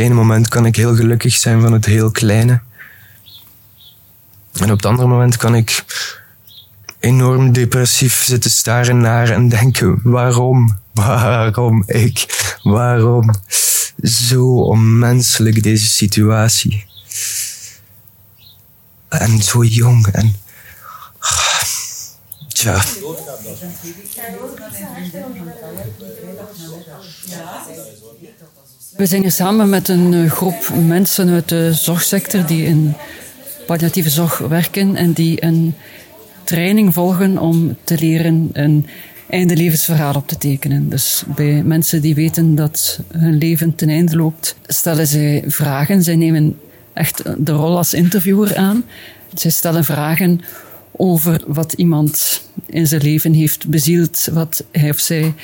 [0.00, 2.60] ene moment kan ik heel gelukkig zijn van het heel kleine.
[4.52, 5.84] En op het andere moment kan ik
[7.00, 10.78] enorm depressief zitten staren naar en denken: waarom?
[10.92, 12.26] Waarom ik?
[12.62, 13.30] Waarom?
[14.02, 16.86] Zo onmenselijk deze situatie.
[19.08, 20.34] En zo jong en.
[22.48, 22.82] Tja.
[28.96, 32.94] We zijn hier samen met een eh, groep mensen uit de zorgsector die in
[33.66, 35.74] palliatieve zorg werken en die een
[36.44, 38.86] training volgen om te leren een
[39.28, 40.88] einde levensverhaal op te tekenen.
[40.88, 46.02] Dus bij mensen die weten dat hun leven ten einde loopt, stellen zij vragen.
[46.02, 46.58] Zij nemen
[46.92, 48.84] echt de rol als interviewer aan.
[49.34, 50.40] Zij stellen vragen
[50.92, 55.34] over wat iemand in zijn leven heeft bezield, wat hij of zij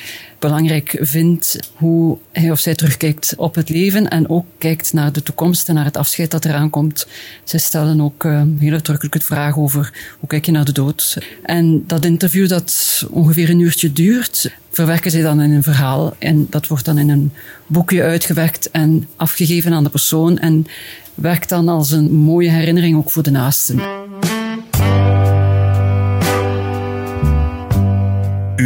[0.47, 5.23] belangrijk vindt, hoe hij of zij terugkijkt op het leven en ook kijkt naar de
[5.23, 7.07] toekomst en naar het afscheid dat eraan komt.
[7.45, 11.19] Zij stellen ook uh, heel uitdrukkelijk de vraag over hoe kijk je naar de dood.
[11.43, 16.47] En dat interview dat ongeveer een uurtje duurt, verwerken zij dan in een verhaal en
[16.51, 17.33] dat wordt dan in een
[17.67, 20.67] boekje uitgewerkt en afgegeven aan de persoon en
[21.15, 23.81] werkt dan als een mooie herinnering ook voor de naasten.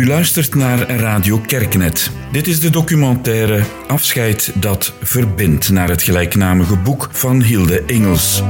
[0.00, 2.10] U luistert naar Radio Kerknet.
[2.32, 8.42] Dit is de documentaire Afscheid dat verbindt naar het gelijknamige boek van Hilde Engels.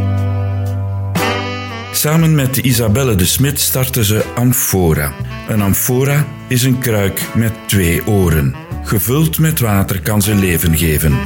[1.92, 5.12] Samen met Isabelle de Smit starten ze Amphora.
[5.48, 8.54] Een amphora is een kruik met twee oren.
[8.84, 11.18] Gevuld met water kan ze leven geven.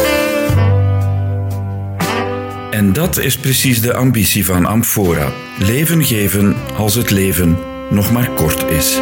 [2.71, 7.57] En dat is precies de ambitie van Amphora: leven geven als het leven
[7.91, 9.01] nog maar kort is.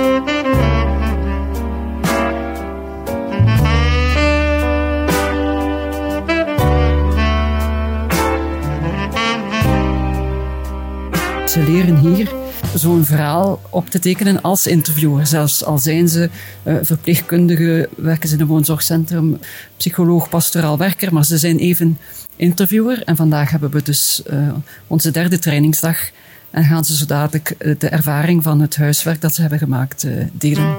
[11.53, 12.33] Ze leren hier
[12.75, 15.27] zo'n verhaal op te tekenen als interviewer.
[15.27, 16.31] Zelfs al zijn ze
[16.63, 19.39] uh, verpleegkundige, werken ze in een woonzorgcentrum,
[19.77, 21.99] psycholoog, pastoraal werker, maar ze zijn even
[22.37, 23.03] interviewer.
[23.05, 24.49] En vandaag hebben we dus uh,
[24.87, 26.11] onze derde trainingsdag
[26.51, 30.07] en gaan ze zo dadelijk eh, de ervaring van het huiswerk dat ze hebben gemaakt
[30.33, 30.77] delen.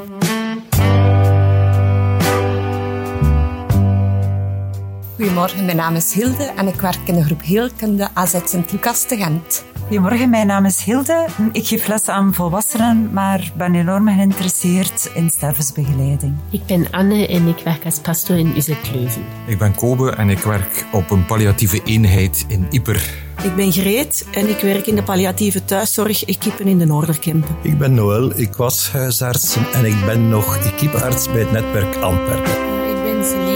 [5.15, 9.17] Goedemorgen, mijn naam is Hilde en ik werk in de groep Heelkunde AZ Sint-Lucas te
[9.17, 9.72] Gent.
[9.93, 11.25] Goedemorgen, mijn naam is Hilde.
[11.51, 16.35] Ik geef les aan volwassenen, maar ben enorm geïnteresseerd in stervensbegeleiding.
[16.49, 19.21] Ik ben Anne en ik werk als pastor in Uzekleuven.
[19.47, 23.13] Ik ben Kobe en ik werk op een palliatieve eenheid in Ieper.
[23.43, 27.55] Ik ben Greet en ik werk in de palliatieve thuiszorg equipen in de Noorderkempen.
[27.61, 32.51] Ik ben Noël, ik was huisarts en ik ben nog equipearts bij het netwerk Antwerpen.
[32.95, 33.52] Ik ben Celine,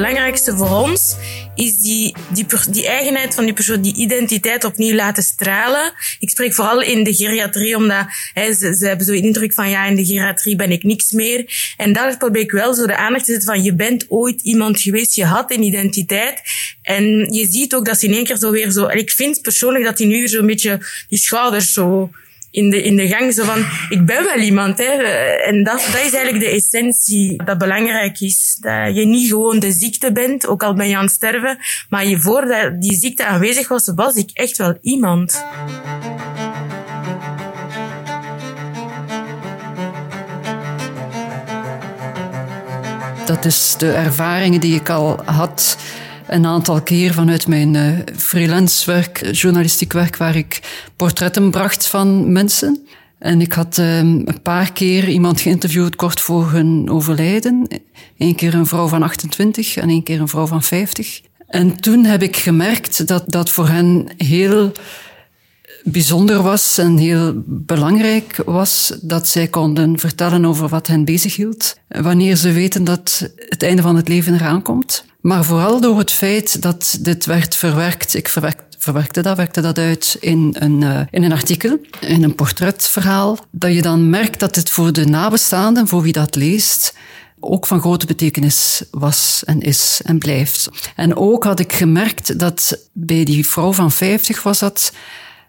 [0.00, 1.16] belangrijkste voor ons
[1.54, 5.92] is die, die, die eigenheid van die persoon, die identiteit opnieuw laten stralen.
[6.18, 9.84] Ik spreek vooral in de geriatrie, omdat hè, ze, ze hebben zo indruk van ja,
[9.86, 11.44] in de geriatrie ben ik niks meer.
[11.76, 14.80] En daar probeer ik wel zo de aandacht te zetten van je bent ooit iemand
[14.80, 16.42] geweest, je had een identiteit.
[16.82, 18.86] En je ziet ook dat ze in één keer zo weer zo...
[18.86, 20.78] En ik vind persoonlijk dat hij nu weer zo'n beetje
[21.08, 22.10] die schouders zo
[22.50, 24.78] in de, in de gang zo van, ik ben wel iemand.
[24.78, 24.92] Hè.
[25.44, 28.56] En dat, dat is eigenlijk de essentie dat belangrijk is.
[28.60, 31.58] Dat je niet gewoon de ziekte bent, ook al ben je aan het sterven,
[31.88, 35.44] maar je voordat die ziekte aanwezig was, was ik echt wel iemand.
[43.26, 45.76] Dat is de ervaringen die ik al had
[46.30, 50.60] een aantal keer vanuit mijn uh, freelance werk, journalistiek werk, waar ik
[50.96, 52.86] portretten bracht van mensen.
[53.18, 53.86] En ik had um,
[54.24, 57.68] een paar keer iemand geïnterviewd kort voor hun overlijden.
[58.18, 61.20] Eén keer een vrouw van 28 en één keer een vrouw van 50.
[61.46, 64.72] En toen heb ik gemerkt dat dat voor hen heel
[65.84, 72.36] bijzonder was en heel belangrijk was dat zij konden vertellen over wat hen bezighield, wanneer
[72.36, 75.08] ze weten dat het einde van het leven eraan komt.
[75.20, 78.28] Maar vooral door het feit dat dit werd verwerkt, ik
[78.78, 83.74] verwerkte dat, werkte dat uit in een, uh, in een artikel, in een portretverhaal, dat
[83.74, 86.94] je dan merkt dat het voor de nabestaanden, voor wie dat leest,
[87.40, 90.68] ook van grote betekenis was en is en blijft.
[90.96, 94.92] En ook had ik gemerkt dat bij die vrouw van 50 was dat,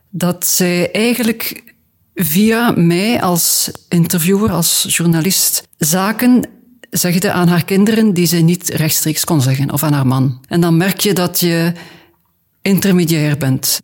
[0.10, 1.74] dat zij eigenlijk
[2.16, 6.44] via mij als interviewer, als journalist, zaken
[6.92, 10.40] zegde aan haar kinderen die ze niet rechtstreeks kon zeggen, of aan haar man.
[10.48, 11.74] En dan merk je dat je
[12.62, 13.80] intermediair bent.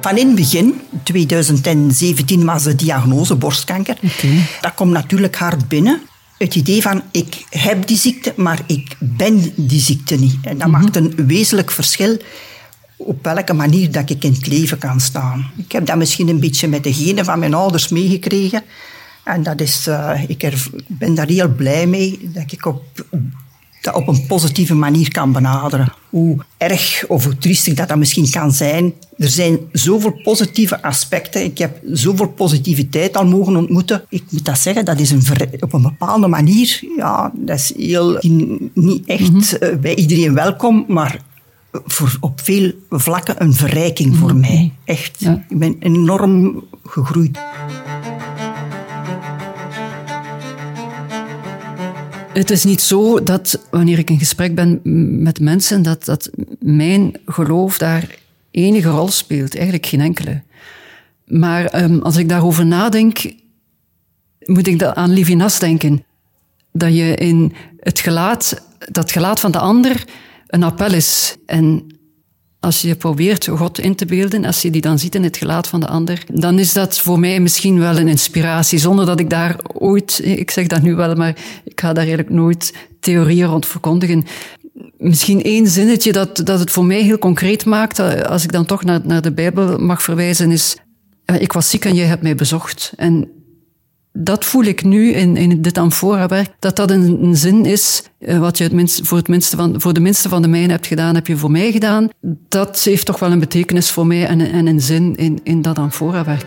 [0.00, 3.96] Van in het begin, 2017 was de diagnose borstkanker.
[4.02, 4.46] Okay.
[4.60, 6.00] Dat komt natuurlijk hard binnen.
[6.38, 10.36] Het idee van ik heb die ziekte, maar ik ben die ziekte niet.
[10.42, 10.80] En dat mhm.
[10.80, 12.18] maakt een wezenlijk verschil
[13.04, 15.50] op welke manier dat ik in het leven kan staan.
[15.56, 18.62] Ik heb dat misschien een beetje met de genen van mijn ouders meegekregen.
[19.24, 22.82] En dat is, uh, ik er, ben daar heel blij mee dat ik op,
[23.80, 25.92] dat op een positieve manier kan benaderen.
[26.10, 28.92] Hoe erg of hoe triestig dat, dat misschien kan zijn.
[29.18, 31.44] Er zijn zoveel positieve aspecten.
[31.44, 34.04] Ik heb zoveel positiviteit al mogen ontmoeten.
[34.08, 35.22] Ik moet dat zeggen, dat is een
[35.60, 38.18] op een bepaalde manier, ja, dat is heel,
[38.74, 39.80] niet echt mm -hmm.
[39.80, 41.20] bij iedereen welkom, maar
[41.72, 44.72] voor, op veel vlakken een verrijking voor mij.
[44.84, 45.16] Echt.
[45.18, 45.44] Ja.
[45.48, 47.38] Ik ben enorm gegroeid.
[52.32, 54.80] Het is niet zo dat wanneer ik in gesprek ben
[55.22, 56.30] met mensen, dat, dat
[56.60, 58.18] mijn geloof daar
[58.50, 59.54] enige rol speelt.
[59.54, 60.42] Eigenlijk geen enkele.
[61.26, 63.32] Maar um, als ik daarover nadenk,
[64.44, 66.04] moet ik aan Livinas denken.
[66.72, 70.04] Dat je in het gelaat, dat gelaat van de ander
[70.52, 71.36] een appel is.
[71.46, 71.86] En
[72.60, 75.68] als je probeert God in te beelden, als je die dan ziet in het gelaat
[75.68, 79.30] van de ander, dan is dat voor mij misschien wel een inspiratie, zonder dat ik
[79.30, 83.66] daar ooit, ik zeg dat nu wel, maar ik ga daar eigenlijk nooit theorieën rond
[83.66, 84.24] verkondigen.
[84.98, 88.84] Misschien één zinnetje dat, dat het voor mij heel concreet maakt, als ik dan toch
[88.84, 90.76] naar, naar de Bijbel mag verwijzen, is,
[91.38, 92.92] ik was ziek en jij hebt mij bezocht.
[92.96, 93.28] En
[94.12, 98.58] dat voel ik nu in, in dit Amphora-werk, dat dat een, zin is, eh, wat
[98.58, 101.14] je het minst, voor, het minste van, voor de minste van de mijnen hebt gedaan,
[101.14, 102.08] heb je voor mij gedaan.
[102.48, 105.78] Dat heeft toch wel een betekenis voor mij en, en een zin in, in dat
[105.78, 106.46] Amphora-werk.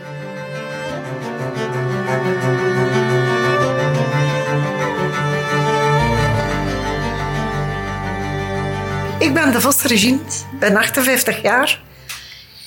[9.20, 10.20] Ik ben de Vos Regine,
[10.60, 11.82] ben 58 jaar.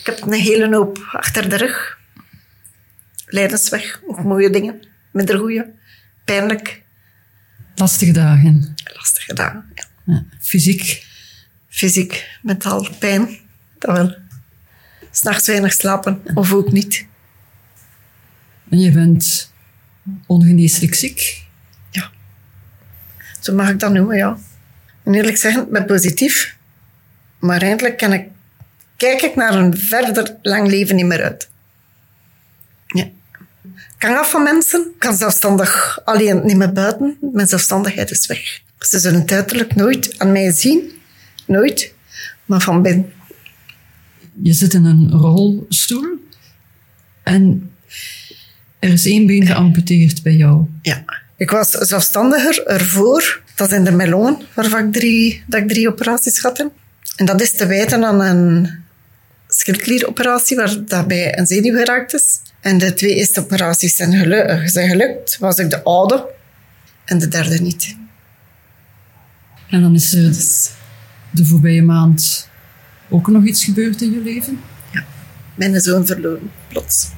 [0.00, 1.97] Ik heb een hele hoop achter de rug.
[3.28, 4.80] Leidensweg, ook mooie dingen
[5.10, 5.70] minder goede,
[6.24, 6.82] pijnlijk.
[7.74, 8.74] Lastige dagen.
[8.94, 9.84] Lastige dagen, ja.
[10.04, 10.24] ja.
[10.40, 11.06] Fysiek?
[11.68, 13.38] Fysiek, mentaal pijn,
[13.78, 14.16] dat wel.
[15.10, 17.06] S'nachts weinig slapen, of ook niet.
[18.70, 19.52] En je bent
[20.26, 21.42] ongeneeslijk ziek?
[21.90, 22.10] Ja.
[23.40, 24.38] Zo mag ik dat noemen, ja.
[25.02, 26.56] En eerlijk zeggen, ik ben positief.
[27.38, 28.28] Maar eindelijk kan ik,
[28.96, 31.48] kijk ik naar een verder lang leven niet meer uit
[33.98, 37.16] kan af van mensen, kan zelfstandig alleen niet meer buiten.
[37.32, 38.60] Mijn zelfstandigheid is weg.
[38.78, 40.92] Ze zullen het uiterlijk nooit aan mij zien.
[41.46, 41.92] Nooit.
[42.44, 43.12] Maar van binnen.
[44.42, 46.06] Je zit in een rolstoel
[47.22, 47.70] en
[48.78, 50.64] er is één been geamputeerd bij jou.
[50.82, 51.04] Ja.
[51.36, 53.42] Ik was zelfstandiger ervoor.
[53.54, 56.70] Dat in de melon, waarvan ik drie, dat ik drie operaties had.
[57.16, 58.70] En dat is te wijten aan een
[59.48, 62.40] schildklieroperatie, waar daarbij een zenuw geraakt is.
[62.60, 65.38] En de twee eerste operaties zijn, gelukt, zijn gelukt.
[65.38, 66.26] Was ik de oude
[67.04, 67.96] en de derde niet.
[69.68, 70.70] En dan is er dus
[71.30, 72.48] de voorbije maand
[73.08, 74.60] ook nog iets gebeurd in je leven?
[74.90, 75.04] Ja,
[75.54, 77.08] mijn zoon verloren, plots.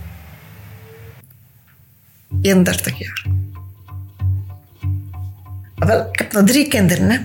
[2.43, 3.27] 31 jaar.
[5.75, 7.11] Wel, ik heb nog drie kinderen.
[7.11, 7.19] Hè.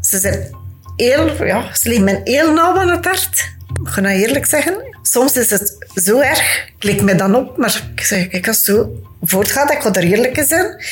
[0.00, 0.56] Ze zijn
[0.96, 3.54] heel, ja, ze liggen me heel nauw aan het hart.
[3.82, 7.82] Ik ga nou eerlijk zeggen, soms is het zo erg, ik me dan op, maar
[7.94, 10.84] ik zeg, kijk, als het zo voortgaat, ik ga er eerlijk in zijn,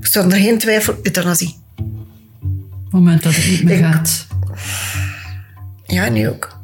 [0.00, 1.56] zonder geen twijfel, euthanasie.
[1.76, 4.26] Op het moment dat het niet meer gaat.
[5.86, 6.58] Ja, nu ook.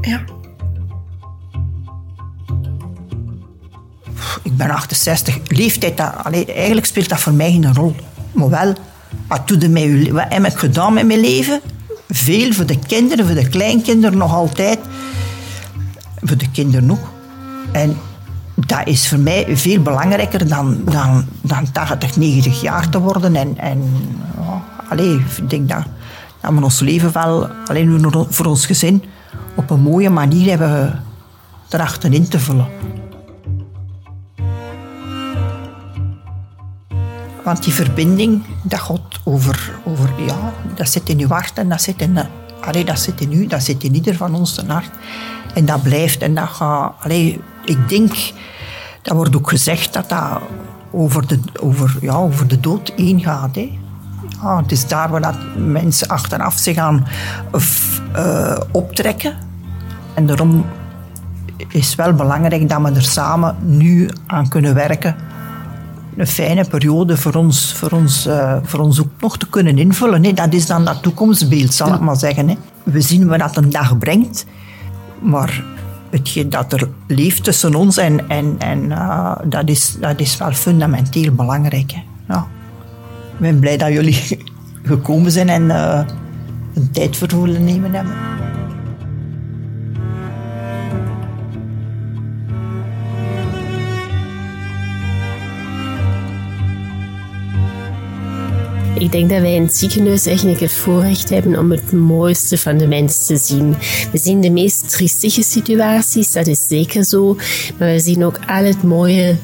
[0.00, 0.24] Ja.
[4.42, 5.38] Ik ben 68.
[5.46, 7.94] Leeftijd, dat, allee, eigenlijk speelt dat voor mij geen rol.
[8.32, 8.74] Maar wel,
[9.28, 11.60] wat, doe mij, wat heb ik gedaan met mijn leven?
[12.10, 14.78] Veel voor de kinderen, voor de kleinkinderen nog altijd.
[16.20, 16.98] Voor de kinderen nog.
[17.72, 17.96] En
[18.54, 23.36] dat is voor mij veel belangrijker dan, dan, dan 80, 90 jaar te worden.
[23.36, 23.82] En, en
[24.88, 25.82] allee, ik denk dat,
[26.40, 29.04] dat we ons leven wel, alleen voor ons gezin,
[29.54, 31.04] op een mooie manier hebben
[31.68, 32.68] erachter in te vullen.
[37.44, 41.82] Want die verbinding, dat gaat over, over ja, dat zit in uw hart en dat
[41.82, 42.18] zit in,
[42.60, 44.90] allee, dat zit in u, dat zit in ieder van ons hart.
[45.54, 48.12] En dat blijft en dat gaat, allee, ik denk,
[49.02, 50.40] dat wordt ook gezegd dat dat
[50.90, 53.54] over de, over, ja, over de dood heen gaat.
[53.54, 53.78] Hè.
[54.42, 57.06] Ja, het is daar waar dat mensen achteraf zich gaan
[58.16, 59.36] uh, optrekken.
[60.14, 60.64] En daarom
[61.68, 65.16] is wel belangrijk dat we er samen nu aan kunnen werken
[66.16, 70.24] een fijne periode voor ons, voor ons, uh, voor ons ook nog te kunnen invullen.
[70.24, 70.32] Hè.
[70.32, 72.48] Dat is dan dat toekomstbeeld, zal ik maar zeggen.
[72.48, 72.54] Hè.
[72.82, 74.46] We zien wat dat een dag brengt,
[75.20, 75.64] maar
[76.10, 80.52] hetgeen dat er leeft tussen ons en, en, en uh, dat, is, dat is wel
[80.52, 81.92] fundamenteel belangrijk.
[81.92, 82.02] Hè.
[82.28, 82.46] Ja.
[83.32, 84.44] Ik ben blij dat jullie
[84.82, 86.00] gekomen zijn en uh,
[86.74, 88.39] een tijd voor willen nemen hebben.
[99.00, 102.78] Ik denk dat wij in het ziekenhuis eigenlijk het voorrecht hebben om het mooiste van
[102.78, 103.76] de mens te zien.
[104.12, 107.36] We zien de meest triestige situaties, dat is zeker zo.
[107.78, 109.36] Maar we zien ook al het mooie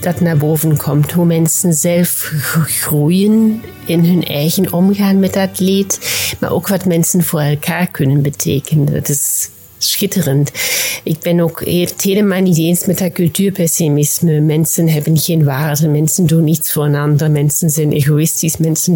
[0.00, 1.12] dat naar boven komt.
[1.12, 2.32] Hoe mensen zelf
[2.66, 5.98] groeien in hun eigen omgaan met dat leed.
[6.38, 8.92] Maar ook wat mensen voor elkaar kunnen betekenen.
[8.92, 10.50] Dat is schitterend.
[11.02, 14.40] Ik ben ook het helemaal niet eens met dat cultuurpessimisme.
[14.40, 17.92] Mensen hebben geen waarde, mensen doen niets voor een ander, mensen zijn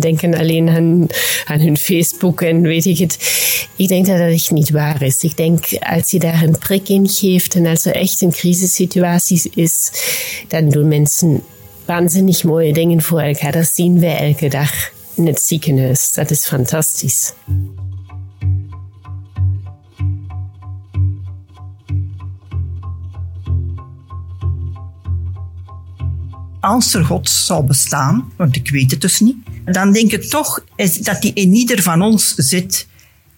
[0.01, 1.07] denken alleen aan,
[1.45, 3.19] aan hun Facebook en weet ik het.
[3.77, 5.23] Ik denk dat dat echt niet waar is.
[5.23, 9.51] Ik denk als je daar een prik in geeft en als er echt een crisissituatie
[9.55, 9.91] is,
[10.49, 11.43] dan doen mensen
[11.85, 13.53] waanzinnig mooie dingen voor elkaar.
[13.53, 16.13] Dat zien wij elke dag in het ziekenhuis.
[16.15, 17.33] Dat is fantastisch.
[26.63, 30.65] Als er God zou bestaan, want ik weet het dus niet, dan denk ik toch
[31.01, 32.89] dat die in ieder van ons zit.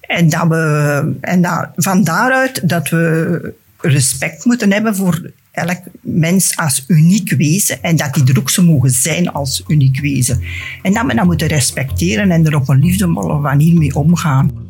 [0.01, 6.57] En, dat we, en dat, van daaruit dat we respect moeten hebben voor elk mens
[6.57, 10.43] als uniek wezen en dat die er ook zo mogen zijn als uniek wezen.
[10.83, 14.64] En dat we dat moeten respecteren en er op een liefdevolle manier mee omgaan.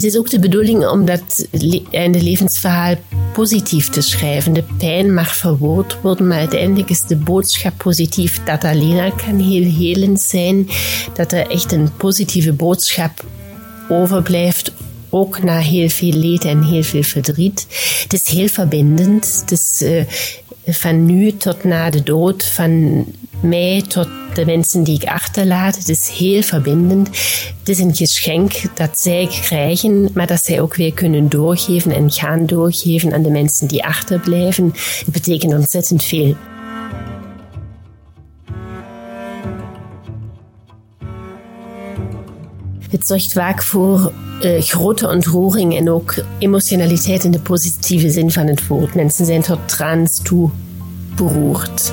[0.00, 1.46] Het is ook de bedoeling om dat
[1.90, 2.94] einde levensverhaal
[3.32, 4.52] positief te schrijven.
[4.52, 8.44] De pijn mag verwoord worden, maar uiteindelijk is de boodschap positief.
[8.44, 10.68] Dat alleen al kan heel helend zijn.
[11.14, 13.24] Dat er echt een positieve boodschap
[13.88, 14.72] overblijft
[15.10, 17.66] ook na heel veel leed en heel veel verdriet.
[18.02, 19.38] Het is heel verbindend.
[19.40, 20.04] Het is uh,
[20.66, 23.04] van nu tot na de dood, van
[23.42, 25.76] mij tot de mensen die ik achterlaat.
[25.76, 27.06] Het is heel verbindend.
[27.58, 32.10] Het is een geschenk dat zij krijgen, maar dat zij ook weer kunnen doorgeven en
[32.10, 34.72] gaan doorgeven aan de mensen die achterblijven.
[34.74, 36.36] Het betekent ontzettend veel.
[42.90, 48.46] Het zorgt vaak voor uh, grote ontroering en ook emotionaliteit in de positieve zin van
[48.46, 48.94] het woord.
[48.94, 50.50] Mensen zijn tot trans toe
[51.16, 51.92] beroerd.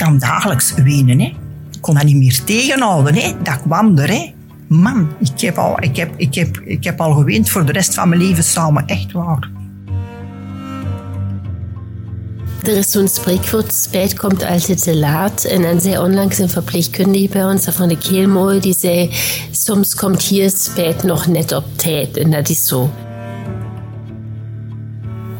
[0.00, 1.20] Kan dagelijks wenen.
[1.20, 1.26] Hè.
[1.72, 3.14] Ik kon dat niet meer tegenhouden.
[3.14, 3.32] Hè.
[3.42, 4.08] Dat kwam er.
[4.08, 4.32] Hè.
[4.68, 7.94] Man, ik heb, al, ik, heb, ik, heb, ik heb al geweend voor de rest
[7.94, 8.86] van mijn leven samen.
[8.86, 9.50] Echt waar.
[12.62, 15.44] Er is zo'n spreekwoord, spijt komt altijd te laat.
[15.44, 19.10] En dan zei onlangs een verpleegkundige bij ons, dat vond ik heel mooi, die zei,
[19.50, 22.16] soms komt hier spijt nog net op tijd.
[22.16, 22.90] En dat is zo.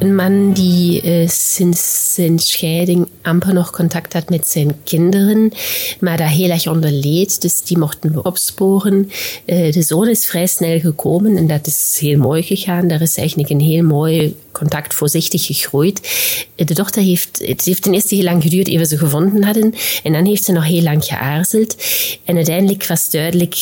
[0.00, 5.52] Een man die uh, sinds zijn scheiding amper nog contact had met zijn kinderen,
[6.00, 7.40] maar daar heel erg onder leed.
[7.40, 9.10] Dus die mochten we opsporen.
[9.46, 12.88] Uh, de zoon is vrij snel gekomen en dat is heel mooi gegaan.
[12.88, 16.00] Daar is eigenlijk een heel mooi contact voorzichtig gegroeid.
[16.56, 19.44] Uh, de dochter heeft, het heeft ten eerste heel lang geduurd eer we ze gevonden
[19.44, 19.74] hadden.
[20.02, 21.76] En dan heeft ze nog heel lang geaarzeld.
[22.24, 23.54] En uiteindelijk was duidelijk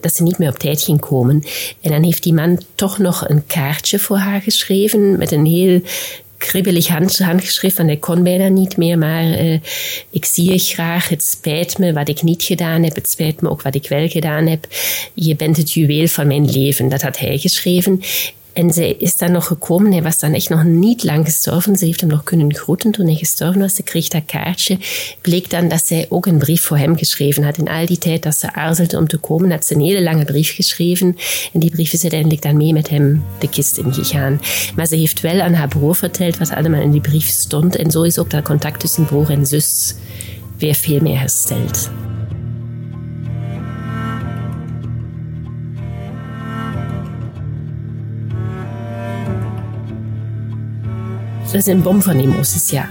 [0.00, 1.44] dat ze niet meer op tijd ging komen.
[1.80, 5.80] En dan heeft die man toch nog een kaartje voor haar geschreven met een heel
[6.38, 9.58] kribbelig hand, handgeschrift, want ik kon bijna niet meer, maar uh,
[10.10, 13.50] ik zie je graag, het spijt me wat ik niet gedaan heb, het spijt me
[13.50, 14.66] ook wat ik wel gedaan heb.
[15.14, 18.00] Je bent het juweel van mijn leven, dat had hij geschreven.
[18.56, 19.92] En zij is dan nog gekomen.
[19.92, 21.76] Hij was dan echt nog niet lang gestorven.
[21.76, 23.74] Ze heeft hem nog kunnen groeten toen hij gestorven was.
[23.74, 24.78] Ze kreeg dat kaartje.
[25.20, 27.58] Bleek dan dat zij ook een brief voor hem geschreven had.
[27.58, 30.24] In al die tijd dat ze aarzelde om te komen, had ze een hele lange
[30.24, 31.16] brief geschreven.
[31.52, 34.40] En die brief is uiteindelijk dan mee met hem de kist ingegaan.
[34.76, 37.76] Maar ze heeft wel aan haar broer verteld wat allemaal in die brief stond.
[37.76, 39.94] En zo is ook dat contact tussen broer en zus
[40.58, 41.90] weer veel meer hersteld.
[51.46, 52.90] Dat is een bom van emoties, ja.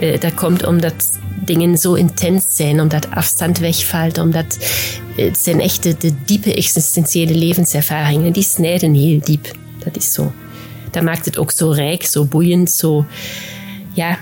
[0.00, 1.10] Uh, dat komt omdat
[1.44, 4.58] dingen zo intens zijn, omdat afstand wegvalt, omdat
[5.16, 9.56] het zijn echt de, de diepe existentiële levenservaringen, die snijden heel diep.
[9.84, 10.32] Dat is zo.
[10.90, 13.06] Dat maakt het ook zo rijk, zo boeiend, zo...
[13.92, 14.18] Ja,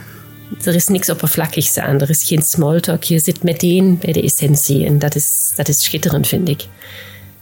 [0.63, 3.03] er is niks oppervlakkigs aan, er is geen smalltalk.
[3.03, 6.67] Je zit meteen bij de essentie en dat is, dat is schitterend, vind ik.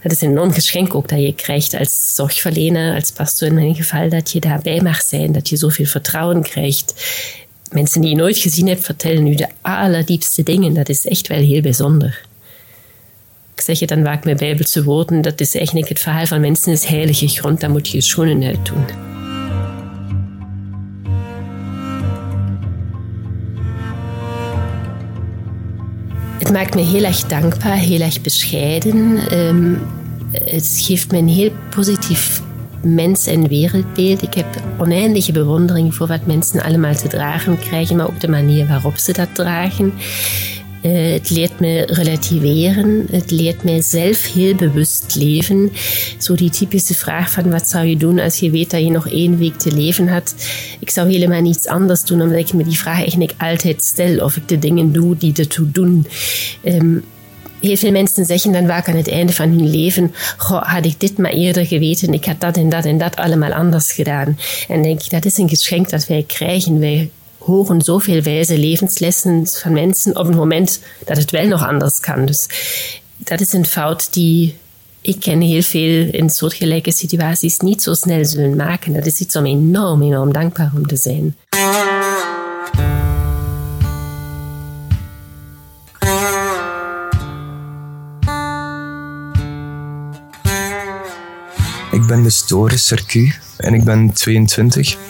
[0.03, 3.75] Dat is een enorm geschenk ook dat je krijgt als zorgverlener, als pastoor in mijn
[3.75, 6.95] geval, dat je daarbij mag zijn, dat je zoveel vertrouwen krijgt.
[7.73, 10.75] Mensen die je nooit gezien hebt, vertellen nu de allerdiepste dingen.
[10.75, 12.29] Dat is echt wel heel bijzonder.
[13.55, 16.73] Ik zeg het dan vaak met bijbelse woorden, dat is eigenlijk het verhaal van mensen
[16.73, 19.10] is heilige grond, daar moet je je schoenen uit doen.
[26.51, 29.19] Het maakt me heel erg dankbaar, heel erg bescheiden.
[29.39, 29.79] Um,
[30.33, 32.43] het geeft me een heel positief
[32.83, 34.23] mens- en wereldbeeld.
[34.23, 34.47] Ik heb
[34.79, 39.13] oneindige bewondering voor wat mensen allemaal te dragen krijgen, maar ook de manier waarop ze
[39.13, 39.93] dat dragen.
[40.83, 43.07] Uh, het leert me relativeren.
[43.11, 45.73] Het leert mij zelf heel bewust leven.
[46.19, 49.09] Zo die typische vraag van wat zou je doen als je weet dat je nog
[49.09, 50.35] één week te leven had.
[50.79, 54.25] Ik zou helemaal niets anders doen, omdat ik me die vraag eigenlijk altijd stel.
[54.25, 56.07] Of ik de dingen doe die ertoe doen.
[56.65, 57.05] Um,
[57.61, 61.19] heel veel mensen zeggen dan vaak aan het einde van hun leven: had ik dit
[61.19, 64.39] maar eerder geweten, ik had dat en dat en dat allemaal anders gedaan.
[64.69, 66.79] En denk ik, dat is een geschenk dat wij krijgen.
[66.79, 72.01] Wij horen zoveel wijze levenslessen van mensen op het moment dat het wel nog anders
[72.01, 72.27] kan.
[72.27, 72.47] Dus
[73.17, 74.57] dat is een fout die
[75.01, 78.93] ik ken heel veel in soortgelijke situaties niet zo snel zullen maken.
[78.93, 81.37] Dat is iets om enorm, enorm dankbaar om te zijn.
[91.91, 95.10] Ik ben de Storis Circuit en ik ben 22.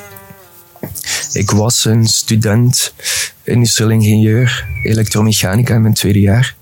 [1.33, 2.95] Ik was een student
[3.43, 6.55] industrieel ingenieur elektromechanica in mijn tweede jaar.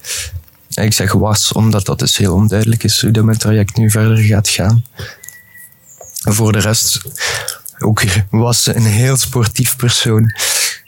[0.75, 4.16] ik zeg was, omdat dat dus heel onduidelijk is hoe dat mijn traject nu verder
[4.16, 4.84] gaat gaan.
[6.22, 7.00] voor de rest
[7.78, 10.32] ook was een heel sportief persoon.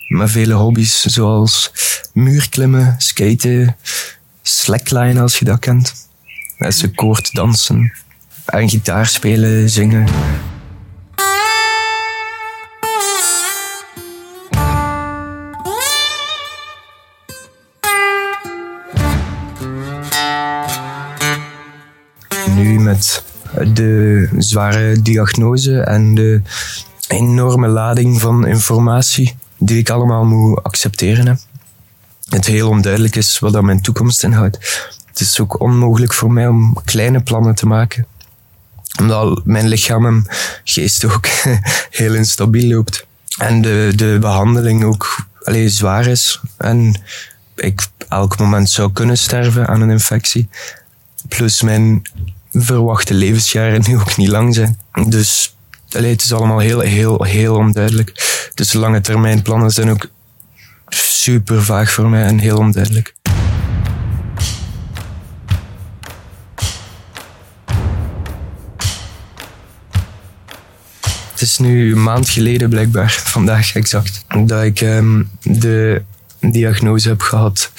[0.08, 1.72] Met vele hobby's, zoals
[2.12, 3.76] muurklimmen, skaten,
[4.42, 6.08] slackline als je dat kent.
[6.58, 7.92] En ze koord dansen
[8.44, 10.08] en gitaar spelen, zingen.
[22.90, 23.24] Met
[23.74, 26.42] de zware diagnose en de
[27.08, 31.40] enorme lading van informatie die ik allemaal moet accepteren.
[32.28, 34.58] Het heel onduidelijk is wat dat mijn toekomst inhoudt.
[35.06, 38.06] Het is ook onmogelijk voor mij om kleine plannen te maken
[38.98, 40.26] omdat mijn lichaam en
[40.64, 41.26] geest ook
[42.00, 43.06] heel instabiel loopt.
[43.38, 46.40] En de, de behandeling ook alleen zwaar is.
[46.56, 47.00] En
[47.56, 50.48] ik elk moment zou kunnen sterven aan een infectie.
[51.28, 52.02] Plus mijn
[52.50, 54.78] verwachte levensjaren nu ook niet lang zijn.
[55.08, 55.56] Dus
[55.90, 58.12] allee, het is allemaal heel, heel, heel onduidelijk.
[58.54, 60.06] Dus lange termijn plannen zijn ook
[60.88, 63.14] super vaag voor mij en heel onduidelijk.
[71.30, 76.02] Het is nu een maand geleden blijkbaar, vandaag exact, dat ik um, de
[76.40, 77.72] diagnose heb gehad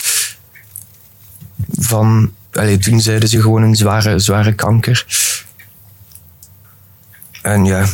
[1.72, 2.34] van...
[2.52, 5.06] Allee, toen zeiden ze gewoon een zware, zware kanker.
[7.42, 7.86] En ja,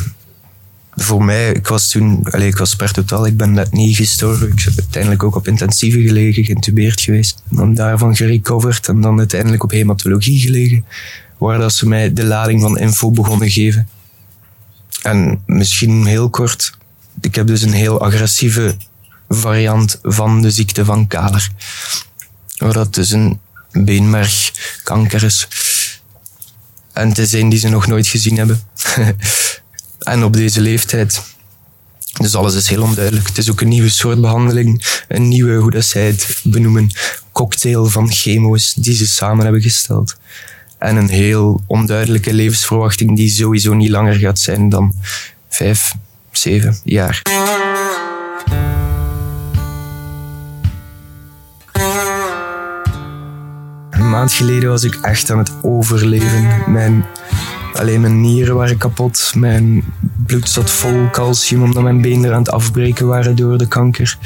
[0.94, 4.52] voor mij, ik was toen, allee, ik was per totaal, ik ben net niet gestorven.
[4.52, 7.42] Ik heb uiteindelijk ook op intensieve gelegen, geïntubeerd geweest.
[7.50, 10.84] En dan daarvan gerecoverd en dan uiteindelijk op hematologie gelegen.
[11.38, 13.88] Waar dat ze mij de lading van info begonnen geven.
[15.02, 16.78] En misschien heel kort,
[17.20, 18.76] ik heb dus een heel agressieve
[19.28, 21.50] variant van de ziekte van Kaler.
[22.58, 23.38] Waar dat dus een
[23.72, 25.48] beenmergkanker is.
[26.92, 28.62] En is een die ze nog nooit gezien hebben.
[29.98, 31.22] en op deze leeftijd.
[32.12, 33.26] Dus alles is heel onduidelijk.
[33.26, 35.02] Het is ook een nieuwe soort behandeling.
[35.08, 36.90] Een nieuwe, hoe dat zij het benoemen,
[37.32, 40.16] cocktail van chemo's die ze samen hebben gesteld.
[40.78, 44.94] En een heel onduidelijke levensverwachting die sowieso niet langer gaat zijn dan
[45.48, 45.94] vijf,
[46.32, 47.22] zeven jaar.
[54.08, 56.72] Een maand geleden was ik echt aan het overleven.
[56.72, 57.04] Mijn,
[57.72, 59.32] alleen mijn nieren waren kapot.
[59.36, 59.84] Mijn
[60.26, 64.18] bloed zat vol calcium omdat mijn benen aan het afbreken waren door de kanker.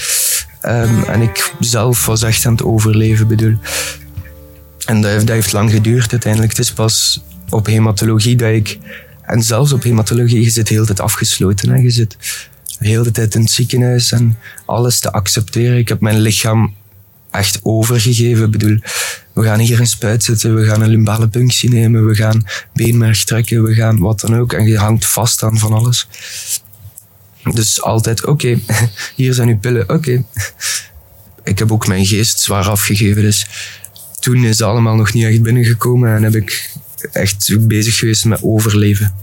[0.62, 3.56] Um, en ik zelf was echt aan het overleven, bedoel.
[4.86, 6.52] En dat heeft, dat heeft lang geduurd uiteindelijk.
[6.52, 8.78] Het is pas op hematologie dat ik...
[9.22, 11.70] En zelfs op hematologie, je zit de hele tijd afgesloten.
[11.70, 11.76] Hè.
[11.76, 12.16] Je zit
[12.78, 15.78] de hele tijd in het ziekenhuis en alles te accepteren.
[15.78, 16.74] Ik heb mijn lichaam
[17.32, 18.44] echt overgegeven.
[18.44, 18.78] Ik bedoel,
[19.32, 23.24] we gaan hier een spuit zetten, we gaan een lumbale punctie nemen, we gaan beenmerg
[23.24, 24.52] trekken, we gaan wat dan ook.
[24.52, 26.08] En je hangt vast aan van alles.
[27.52, 28.58] Dus altijd, oké,
[29.16, 30.24] hier zijn uw pillen, oké.
[31.44, 33.46] Ik heb ook mijn geest zwaar afgegeven, dus
[34.20, 36.70] toen is het allemaal nog niet echt binnengekomen en heb ik
[37.12, 39.14] echt bezig geweest met overleven.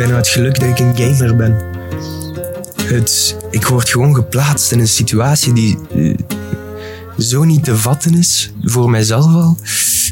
[0.00, 1.58] Bijna het geluk dat ik een gamer ben.
[2.76, 6.18] Het, ik word gewoon geplaatst in een situatie die eh,
[7.18, 9.58] zo niet te vatten is, voor mijzelf al.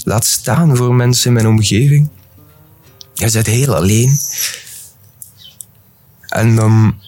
[0.05, 2.09] Laat staan voor mensen in mijn omgeving.
[3.15, 4.19] Je bent heel alleen.
[6.29, 7.01] En dan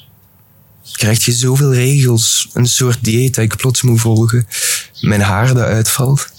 [0.93, 2.49] krijg je zoveel regels.
[2.53, 4.47] Een soort dieet dat ik plots moet volgen.
[5.01, 6.33] Mijn haar dat uitvalt.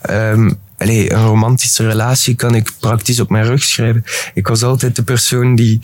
[0.00, 4.04] Ehm allee, een romantische relatie kan ik praktisch op mijn rug schrijven.
[4.34, 5.80] Ik was altijd de persoon die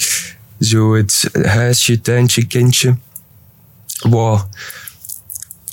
[0.61, 2.96] zo het huisje, tuintje, kindje.
[4.00, 4.40] Wow.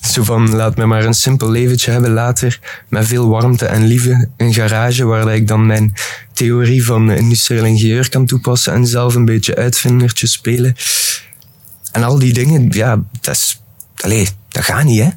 [0.02, 4.30] Zo van, laat me maar een simpel leventje hebben later, met veel warmte en liefde.
[4.38, 5.94] Een garage waar ik dan mijn
[6.34, 10.76] theorie van industrieel ingenieur kan toepassen en zelf een beetje uitvindertje spelen.
[11.92, 13.62] En al die dingen, ja, dat is,
[13.96, 15.10] allee, dat gaat niet, hè.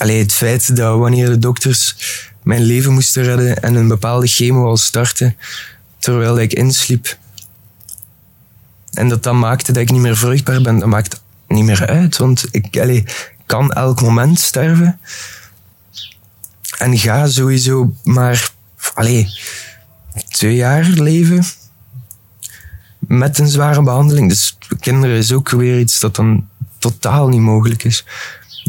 [0.00, 1.96] Allee, het feit dat wanneer de dokters
[2.42, 5.36] mijn leven moesten redden en een bepaalde chemo al starten,
[5.98, 7.18] terwijl ik insliep,
[8.92, 12.16] en dat dat maakte dat ik niet meer vruchtbaar ben, dat maakt niet meer uit.
[12.16, 13.04] Want ik allee,
[13.46, 15.00] kan elk moment sterven.
[16.78, 18.50] En ga sowieso maar
[18.94, 19.28] allee,
[20.28, 21.44] twee jaar leven
[22.98, 24.28] met een zware behandeling.
[24.28, 28.04] Dus kinderen is ook weer iets dat dan totaal niet mogelijk is.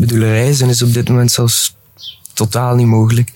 [0.02, 1.76] Bedoel, reizen is op dit moment zelfs
[2.34, 3.32] totaal niet mogelijk.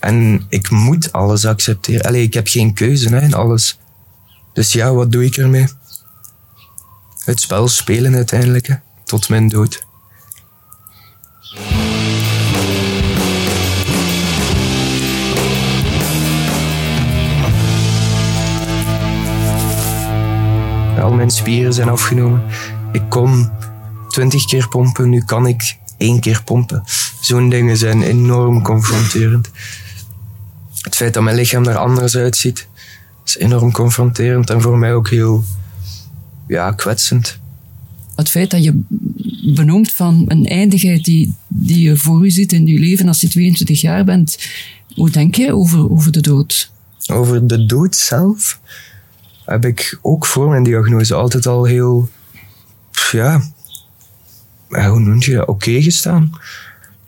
[0.00, 2.06] En ik moet alles accepteren.
[2.06, 3.78] Allee, ik heb geen keuze hè, in alles.
[4.52, 5.66] Dus ja, wat doe ik ermee?
[7.24, 9.84] Het spel spelen uiteindelijk, tot mijn dood.
[21.00, 22.42] Al mijn spieren zijn afgenomen.
[22.92, 23.50] Ik kon
[24.08, 26.84] twintig keer pompen, nu kan ik één keer pompen.
[27.20, 29.50] Zo'n dingen zijn enorm confronterend.
[30.80, 32.68] Het feit dat mijn lichaam er anders uitziet,
[33.24, 35.44] is enorm confronterend en voor mij ook heel
[36.46, 37.38] ja, kwetsend.
[38.16, 38.80] Het feit dat je
[39.54, 43.28] benoemt van een eindigheid die, die je voor u ziet in je leven als je
[43.28, 44.38] 22 jaar bent,
[44.94, 46.70] hoe denk je over, over de dood?
[47.06, 48.60] Over de dood zelf
[49.44, 52.08] heb ik ook voor mijn diagnose altijd al heel,
[53.12, 53.42] ja,
[54.70, 56.32] hoe noem je dat, oké gestaan.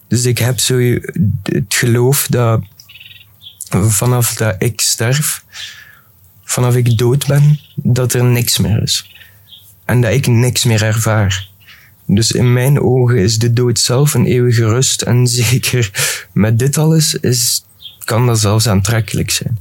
[0.08, 0.78] Dus ik heb zo
[1.42, 2.62] het geloof dat
[3.70, 5.44] vanaf dat ik sterf,
[6.44, 9.14] vanaf ik dood ben, dat er niks meer is.
[9.84, 11.48] En dat ik niks meer ervaar.
[12.06, 15.02] Dus in mijn ogen is de dood zelf een eeuwige rust.
[15.02, 15.90] En zeker
[16.32, 17.64] met dit alles is,
[18.04, 19.58] kan dat zelfs aantrekkelijk zijn.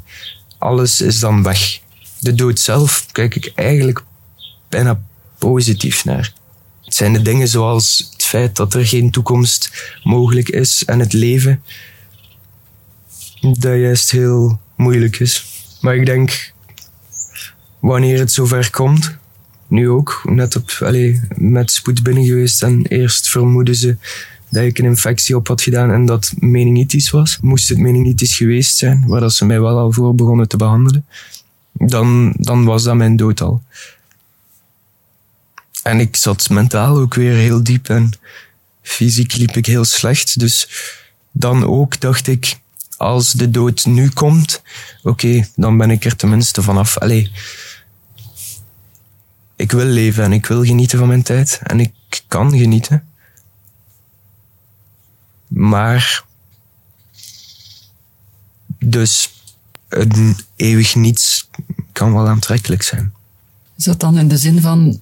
[0.57, 1.79] Alles is dan weg.
[2.19, 4.03] De dood zelf kijk ik eigenlijk
[4.69, 5.01] bijna
[5.37, 6.33] positief naar.
[6.91, 11.13] Het zijn de dingen zoals het feit dat er geen toekomst mogelijk is en het
[11.13, 11.63] leven,
[13.41, 15.45] dat juist heel moeilijk is.
[15.82, 16.54] Maar ik denk,
[17.80, 19.17] wanneer het zover komt,
[19.67, 23.97] nu ook, net op, allez, met spoed binnen geweest en eerst vermoeden ze
[24.49, 27.38] dat ik een infectie op had gedaan en dat meningitis was.
[27.41, 31.06] Moest het meningitis geweest zijn, waar dat ze mij wel al voor begonnen te behandelen,
[31.71, 33.63] dan, dan was dat mijn dood al.
[35.83, 38.11] En ik zat mentaal ook weer heel diep en
[38.81, 40.39] fysiek liep ik heel slecht.
[40.39, 40.69] Dus
[41.31, 42.59] dan ook dacht ik,
[42.97, 44.61] als de dood nu komt,
[45.03, 46.97] oké, dan ben ik er tenminste vanaf.
[46.97, 47.31] Allee,
[49.55, 51.93] ik wil leven en ik wil genieten van mijn tijd en ik
[52.27, 53.03] kan genieten.
[55.47, 56.23] Maar
[58.79, 59.29] dus
[59.89, 61.49] een eeuwig niets
[61.91, 63.13] kan wel aantrekkelijk zijn.
[63.77, 65.01] Is dat dan in de zin van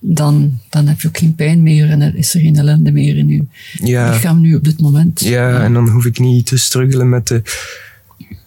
[0.00, 3.16] dan, dan heb je ook geen pijn meer en er is er geen ellende meer
[3.16, 4.10] in je Ja.
[4.10, 5.20] lichaam nu op dit moment.
[5.20, 7.42] Ja, en dan hoef ik niet te struggelen met de,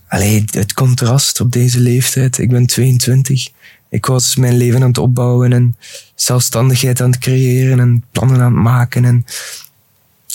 [0.08, 2.38] allee, het contrast op deze leeftijd.
[2.38, 3.50] Ik ben 22.
[3.90, 5.76] Ik was mijn leven aan het opbouwen en
[6.16, 9.06] zelfstandigheid aan het creëren en plannen aan het maken.
[9.06, 9.26] En,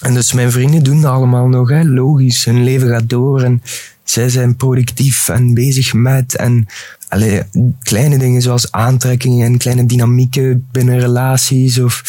[0.01, 1.85] en dus mijn vrienden doen dat allemaal nog, hè.
[1.85, 2.45] logisch.
[2.45, 3.63] Hun leven gaat door en
[4.11, 6.37] zij zijn productief en bezig met.
[6.37, 6.67] En
[7.09, 7.43] allee,
[7.83, 11.79] kleine dingen zoals aantrekkingen en kleine dynamieken binnen relaties.
[11.79, 12.03] Of,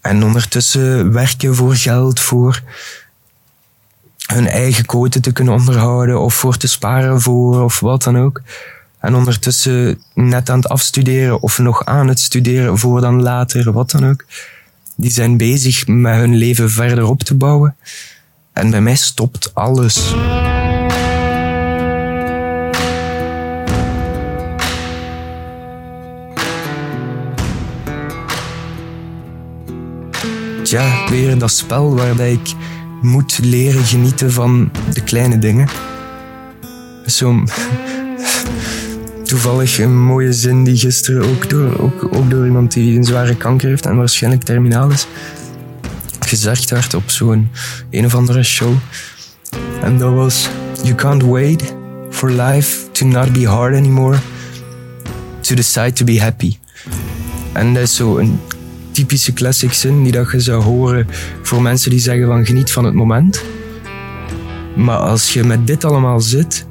[0.00, 2.62] en ondertussen werken voor geld, voor
[4.26, 8.42] hun eigen quote te kunnen onderhouden of voor te sparen voor of wat dan ook.
[9.00, 13.90] En ondertussen net aan het afstuderen of nog aan het studeren voor dan later, wat
[13.90, 14.24] dan ook.
[14.96, 17.76] Die zijn bezig met hun leven verder op te bouwen.
[18.58, 20.14] En bij mij stopt alles.
[30.62, 32.54] tja, weer dat spel waarbij ik
[33.02, 35.68] moet leren genieten van de kleine dingen.
[37.06, 37.42] Zo
[39.22, 43.68] toevallig een mooie zin die gisteren ook door, ook door iemand die een zware kanker
[43.68, 45.06] heeft en waarschijnlijk terminaal is,
[46.28, 47.50] gezegd werd op zo'n
[47.90, 48.74] een of andere show.
[49.82, 50.48] En dat was:
[50.82, 51.74] You can't wait
[52.10, 54.18] for life to not be hard anymore,
[55.40, 56.56] to decide to be happy.
[57.52, 58.40] En dat is zo een
[58.90, 61.06] typische classic zin die dat je zou horen
[61.42, 63.42] voor mensen die zeggen van geniet van het moment.
[64.76, 66.66] Maar als je met dit allemaal zit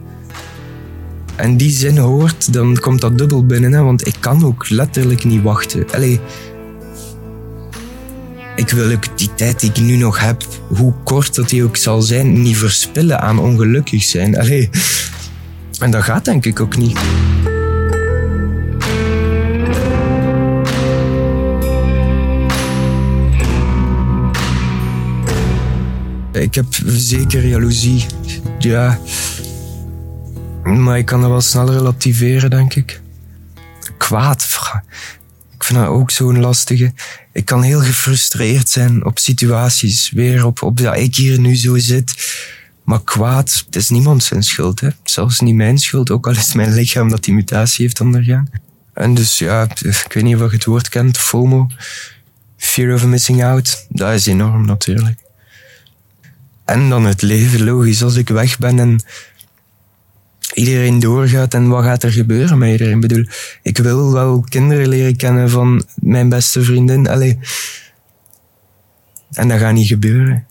[1.36, 3.74] en die zin hoort, dan komt dat dubbel binnen.
[3.74, 3.82] Hè?
[3.82, 5.86] Want ik kan ook letterlijk niet wachten.
[5.94, 6.20] Allee,
[8.58, 11.78] ik wil ook die tijd die ik nu nog heb, hoe kort dat die ook
[11.78, 14.38] zal zijn, niet verspillen aan ongelukkig zijn.
[14.38, 14.70] Allee.
[15.80, 17.00] En dat gaat denk ik ook niet.
[26.32, 28.06] Ik heb zeker jaloezie.
[28.60, 29.00] Ja.
[30.64, 33.02] Maar ik kan dat wel snel relativeren, denk ik.
[33.98, 34.48] Kwaad.
[35.68, 36.94] Vind dat ook zo'n lastige.
[37.32, 40.12] Ik kan heel gefrustreerd zijn op situaties.
[40.12, 42.14] Weer op, op dat ik hier nu zo zit.
[42.84, 44.80] Maar kwaad, het is niemand zijn schuld.
[44.80, 44.90] Hè.
[45.04, 48.50] Zelfs niet mijn schuld, ook al is mijn lichaam dat die mutatie heeft ondergaan.
[48.94, 51.70] En dus ja, ik weet niet of je het woord kent, FOMO.
[52.58, 53.86] Fear of missing out.
[53.90, 55.20] Dat is enorm natuurlijk.
[56.66, 58.04] En dan het leven, logisch.
[58.04, 59.04] Als ik weg ben en
[60.54, 62.96] iedereen doorgaat en wat gaat er gebeuren met iedereen?
[62.96, 63.26] Ik bedoel,
[63.62, 67.08] ik wil wel kinderen leren kennen van mijn beste vriendin.
[67.08, 67.40] Allee.
[69.32, 70.48] En dat gaat niet gebeuren.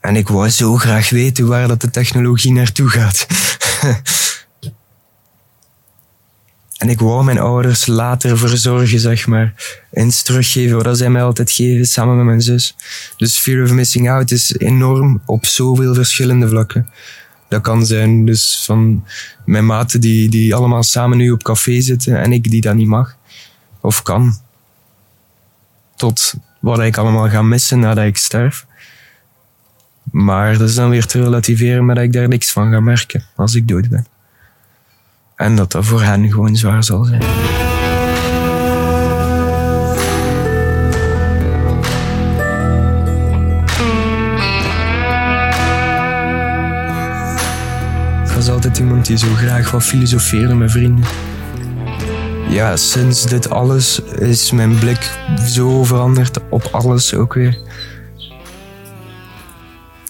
[0.00, 3.26] En ik wou zo graag weten waar dat de technologie naartoe gaat.
[6.78, 9.54] en ik wou mijn ouders later verzorgen, zeg maar.
[9.92, 12.76] Eens teruggeven wat zij mij altijd geven, samen met mijn zus.
[13.16, 16.88] Dus fear of missing out is enorm op zoveel verschillende vlakken.
[17.54, 19.04] Dat kan zijn dus van
[19.44, 22.86] mijn maten die, die allemaal samen nu op café zitten en ik die dat niet
[22.86, 23.16] mag.
[23.80, 24.38] Of kan.
[25.96, 28.66] Tot wat ik allemaal ga missen nadat ik sterf.
[30.10, 33.24] Maar dat is dan weer te relativeren met dat ik daar niks van ga merken
[33.36, 34.06] als ik dood ben.
[35.36, 37.63] En dat dat voor hen gewoon zwaar zal zijn.
[48.78, 51.04] Iemand die zo graag wat filosofeerde met vrienden.
[52.48, 57.58] Ja, sinds dit alles is mijn blik zo veranderd op alles ook weer.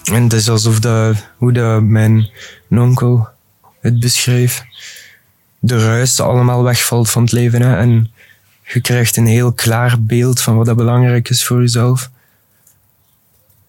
[0.04, 2.30] En het is alsof dat, hoe dat mijn
[2.68, 3.28] onkel
[3.80, 4.64] het beschreef,
[5.58, 7.62] de ruis allemaal wegvalt van het leven.
[7.62, 8.12] En
[8.62, 12.10] je krijgt een heel klaar beeld van wat dat belangrijk is voor jezelf.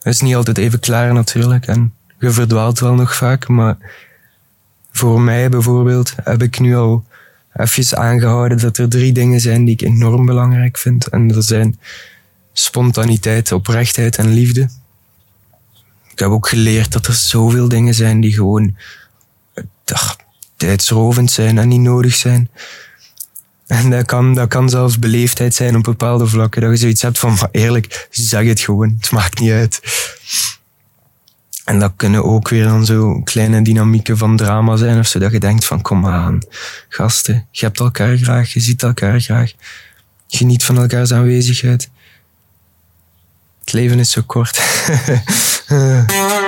[0.01, 3.77] Het is niet altijd even klaar natuurlijk en je verdwaalt wel nog vaak, maar
[4.95, 7.05] voor mij bijvoorbeeld heb ik nu al
[7.53, 11.07] even aangehouden dat er drie dingen zijn die ik enorm belangrijk vind.
[11.07, 11.79] En dat zijn
[12.53, 14.69] spontaniteit, oprechtheid en liefde.
[16.11, 18.75] Ik heb ook geleerd dat er zoveel dingen zijn die gewoon
[19.85, 20.15] ach,
[20.55, 22.49] tijdsrovend zijn en niet nodig zijn.
[23.67, 26.61] En dat kan, dat kan zelfs beleefdheid zijn op bepaalde vlakken.
[26.61, 28.95] Dat je zoiets hebt van, maar eerlijk, zeg het gewoon.
[28.99, 29.81] Het maakt niet uit.
[31.65, 35.19] En dat kunnen ook weer dan zo kleine dynamieken van drama zijn of zo.
[35.19, 36.39] Dat je denkt van, kom aan,
[36.89, 37.47] gasten.
[37.51, 39.51] Je hebt elkaar graag, je ziet elkaar graag.
[40.27, 41.89] Geniet van elkaars aanwezigheid.
[43.59, 44.59] Het leven is zo kort.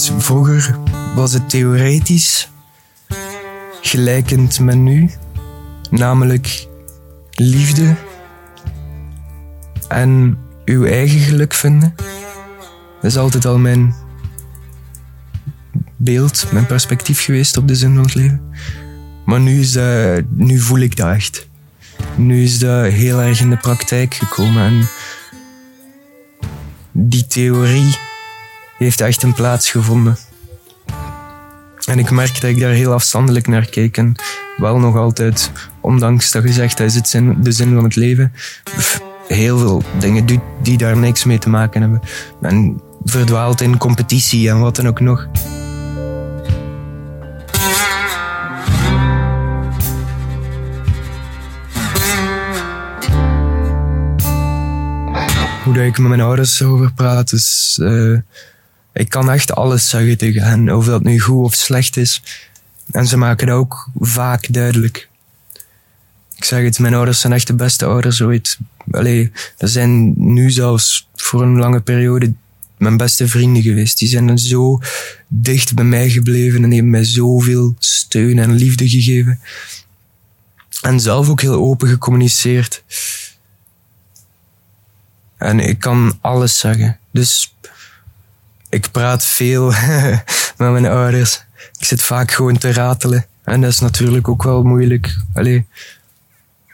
[0.00, 0.78] vroeger
[1.14, 2.50] was het theoretisch
[3.80, 5.10] gelijkend met nu.
[5.90, 6.66] Namelijk
[7.30, 7.94] liefde
[9.88, 11.94] en uw eigen geluk vinden.
[13.00, 13.94] Dat is altijd al mijn
[15.96, 18.40] beeld, mijn perspectief geweest op de zin van het leven.
[19.24, 21.48] Maar nu, is dat, nu voel ik dat echt.
[22.16, 24.62] Nu is dat heel erg in de praktijk gekomen.
[24.62, 24.88] En
[26.92, 27.96] die theorie
[28.78, 30.16] heeft echt een plaats gevonden.
[31.84, 33.96] En ik merk dat ik daar heel afstandelijk naar kijk.
[33.96, 34.14] En
[34.56, 38.32] wel nog altijd, ondanks dat gezegd is het zin, de zin van het leven,
[39.28, 42.00] heel veel dingen doet die daar niks mee te maken hebben.
[42.42, 45.26] En verdwaalt in competitie en wat dan ook nog.
[55.64, 57.30] Hoe dat ik met mijn ouders over praat.
[57.30, 58.18] Dus uh,
[58.94, 62.22] ik kan echt alles zeggen tegen hen, of dat nu goed of slecht is.
[62.90, 65.08] En ze maken dat ook vaak duidelijk.
[66.36, 68.58] Ik zeg het, mijn ouders zijn echt de beste ouders ooit.
[68.90, 72.32] Allee, dat zijn nu zelfs voor een lange periode
[72.76, 73.98] mijn beste vrienden geweest.
[73.98, 74.80] Die zijn zo
[75.28, 79.40] dicht bij mij gebleven en hebben mij zoveel steun en liefde gegeven.
[80.82, 82.82] En zelf ook heel open gecommuniceerd.
[85.36, 86.98] En ik kan alles zeggen.
[87.12, 87.54] Dus
[88.74, 89.66] ik praat veel
[90.58, 91.44] met mijn ouders.
[91.78, 93.26] Ik zit vaak gewoon te ratelen.
[93.44, 95.16] En dat is natuurlijk ook wel moeilijk.
[95.34, 95.66] Allee,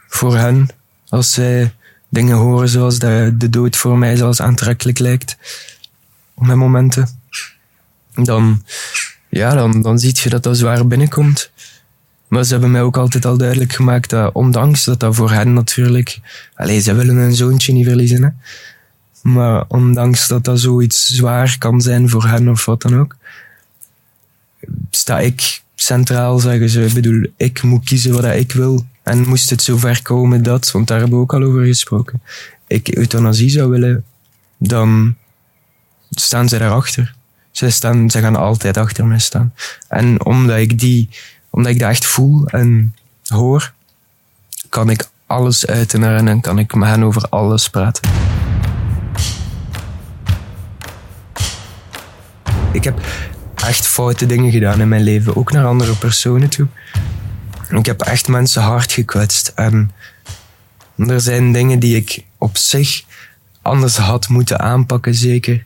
[0.08, 0.68] voor hen.
[1.08, 1.74] Als zij
[2.08, 5.36] dingen horen zoals de, de dood voor mij zelfs aantrekkelijk lijkt.
[6.34, 7.08] Op mijn momenten.
[8.14, 8.64] Dan,
[9.28, 11.50] ja, dan, dan zie je dat dat zwaar binnenkomt.
[12.28, 15.52] Maar ze hebben mij ook altijd al duidelijk gemaakt dat, ondanks dat dat voor hen
[15.52, 16.20] natuurlijk...
[16.54, 18.28] Allee, ze willen een zoontje niet verliezen, hè.
[19.22, 23.16] Maar ondanks dat dat zoiets zwaar kan zijn voor hen of wat dan ook,
[24.90, 26.84] sta ik centraal, zeggen ze.
[26.84, 28.84] Ik bedoel, ik moet kiezen wat ik wil.
[29.02, 32.22] En moest het zover komen dat, want daar hebben we ook al over gesproken,
[32.66, 34.04] ik euthanasie zou willen,
[34.58, 35.16] dan
[36.10, 37.14] staan zij daarachter.
[37.50, 39.54] Zij, staan, zij gaan altijd achter mij staan.
[39.88, 41.08] En omdat ik, die,
[41.50, 42.94] omdat ik dat echt voel en
[43.26, 43.72] hoor,
[44.68, 48.10] kan ik alles uiten naar hen en kan ik met hen over alles praten.
[52.72, 53.00] Ik heb
[53.54, 56.66] echt foute dingen gedaan in mijn leven, ook naar andere personen toe.
[57.70, 59.52] Ik heb echt mensen hard gekwetst.
[59.54, 59.90] En
[60.96, 63.04] er zijn dingen die ik op zich
[63.62, 65.64] anders had moeten aanpakken, zeker.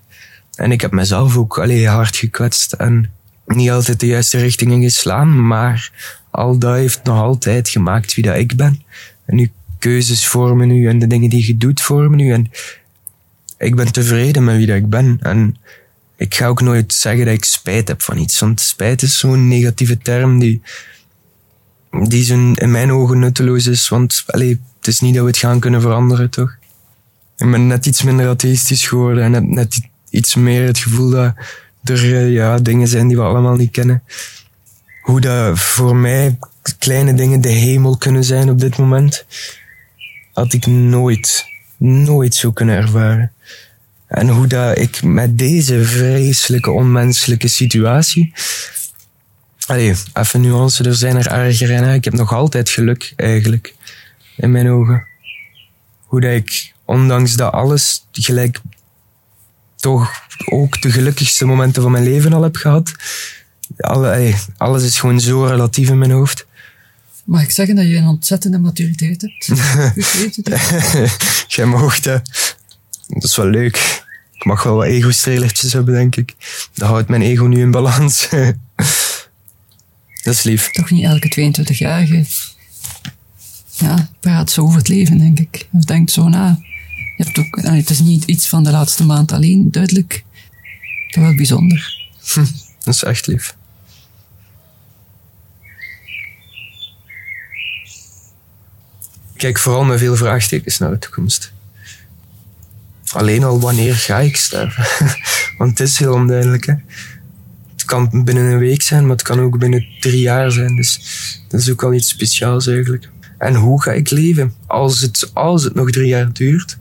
[0.55, 3.11] En ik heb mezelf ook alleen hard gekwetst en
[3.47, 5.91] niet altijd de juiste richting ingeslaan, maar
[6.31, 8.83] al dat heeft nog altijd gemaakt wie dat ik ben.
[9.27, 12.33] En nu keuzes vormen nu en de dingen die je doet vormen nu.
[12.33, 12.51] En
[13.59, 15.19] ik ben tevreden met wie dat ik ben.
[15.21, 15.57] En
[16.17, 19.49] ik ga ook nooit zeggen dat ik spijt heb van iets, want spijt is zo'n
[19.49, 20.63] negatieve term die,
[21.91, 25.39] die zo in mijn ogen nutteloos is, want allee, het is niet dat we het
[25.39, 26.57] gaan kunnen veranderen, toch?
[27.37, 31.35] Ik ben net iets minder atheïstisch geworden en heb net iets meer het gevoel dat
[31.85, 34.03] er eh, ja, dingen zijn die we allemaal niet kennen.
[35.03, 36.39] Hoe dat voor mij
[36.79, 39.27] kleine dingen de hemel kunnen zijn op dit moment,
[40.33, 41.47] had ik nooit,
[41.77, 43.33] nooit zo kunnen ervaren.
[44.15, 48.33] En hoe dat ik met deze vreselijke, onmenselijke situatie.
[49.67, 51.85] Allee, even nuance, er zijn er erger in.
[51.85, 53.75] Ik heb nog altijd geluk, eigenlijk.
[54.37, 55.07] In mijn ogen.
[56.05, 58.61] Hoe dat ik, ondanks dat alles, gelijk
[59.77, 60.13] toch
[60.45, 62.93] ook de gelukkigste momenten van mijn leven al heb gehad.
[63.77, 66.47] Alle, alles is gewoon zo relatief in mijn hoofd.
[67.25, 69.47] Mag ik zeggen dat je een ontzettende maturiteit hebt?
[71.55, 72.19] Jij mocht, hè.
[73.09, 74.04] Dat is wel leuk.
[74.35, 76.35] Ik mag wel wat ego-strelertjes hebben, denk ik.
[76.75, 78.29] Dat houdt mijn ego nu in balans.
[80.23, 80.71] dat is lief.
[80.71, 82.25] Toch niet elke 22-jarige
[83.77, 85.69] ja, praat zo over het leven, denk ik.
[85.73, 86.59] Of denkt zo na.
[87.17, 90.25] Je hebt ook, het is niet iets van de laatste maand alleen, duidelijk.
[91.09, 92.09] Toch wel bijzonder.
[92.33, 92.45] Hm,
[92.85, 93.57] dat is echt lief.
[99.37, 101.53] kijk vooral met veel vraagtekens naar de toekomst.
[103.15, 104.85] Alleen al wanneer ga ik sterven?
[105.59, 106.67] Want het is heel onduidelijk.
[107.73, 110.77] Het kan binnen een week zijn, maar het kan ook binnen drie jaar zijn.
[110.77, 111.01] Dus
[111.49, 113.09] dat is ook al iets speciaals eigenlijk.
[113.39, 114.55] En hoe ga ik leven?
[114.67, 116.79] Als het, als het nog drie jaar duurt,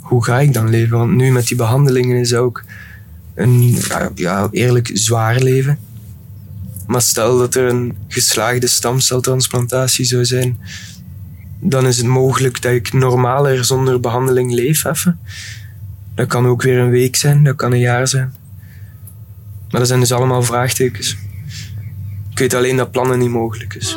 [0.00, 0.98] hoe ga ik dan leven?
[0.98, 2.64] Want nu met die behandelingen is ook
[3.34, 3.78] een
[4.14, 5.78] ja, eerlijk zwaar leven.
[6.86, 10.58] Maar stel dat er een geslaagde stamceltransplantatie zou zijn,
[11.60, 15.18] dan is het mogelijk dat ik normaler zonder behandeling leef even.
[16.14, 18.34] Dat kan ook weer een week zijn, dat kan een jaar zijn.
[19.70, 21.16] Maar dat zijn dus allemaal vraagtekens.
[22.30, 23.96] Ik weet alleen dat plannen niet mogelijk is.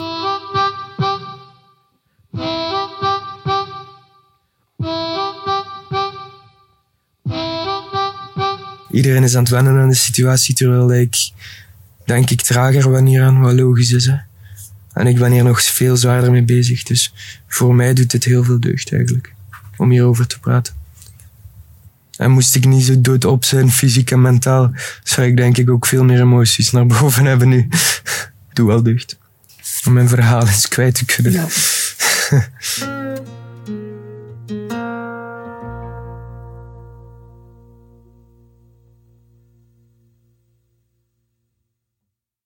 [8.91, 11.31] Iedereen is aan het wennen aan de situatie, terwijl ik
[12.05, 14.05] denk ik trager hier aan, wat logisch is.
[14.05, 14.15] Hè?
[14.93, 17.13] En ik ben hier nog veel zwaarder mee bezig, dus
[17.47, 19.33] voor mij doet het heel veel deugd eigenlijk,
[19.77, 20.82] om hierover te praten.
[22.23, 24.71] En moest ik niet zo doodop zijn, fysiek en mentaal,
[25.03, 27.67] zou ik denk ik ook veel meer emoties naar boven hebben nu.
[28.53, 29.17] Doe wel deugd.
[29.87, 31.31] Om mijn verhaal eens kwijt te kunnen.
[31.31, 31.47] Ja.